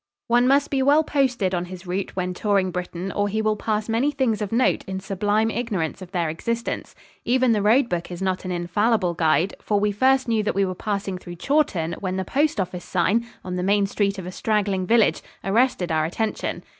One 0.27 0.47
must 0.47 0.71
be 0.71 0.81
well 0.81 1.03
posted 1.03 1.53
on 1.53 1.65
his 1.65 1.85
route 1.85 2.15
when 2.15 2.33
touring 2.33 2.71
Britain 2.71 3.11
or 3.11 3.27
he 3.29 3.39
will 3.39 3.55
pass 3.55 3.87
many 3.87 4.09
things 4.09 4.41
of 4.41 4.51
note 4.51 4.83
in 4.85 4.99
sublime 4.99 5.51
ignorance 5.51 6.01
of 6.01 6.09
their 6.11 6.27
existence. 6.27 6.95
Even 7.23 7.51
the 7.51 7.61
road 7.61 7.87
book 7.87 8.09
is 8.09 8.19
not 8.19 8.43
an 8.43 8.51
infallible 8.51 9.13
guide, 9.13 9.53
for 9.61 9.79
we 9.79 9.91
first 9.91 10.27
knew 10.27 10.41
that 10.41 10.55
we 10.55 10.65
were 10.65 10.73
passing 10.73 11.19
through 11.19 11.35
Chawton 11.35 11.93
when 11.99 12.17
the 12.17 12.25
postoffice 12.25 12.83
sign, 12.83 13.27
on 13.45 13.57
the 13.57 13.61
main 13.61 13.85
street 13.85 14.17
of 14.17 14.25
a 14.25 14.31
straggling 14.31 14.87
village, 14.87 15.21
arrested 15.43 15.91
our 15.91 16.05
attention. 16.05 16.63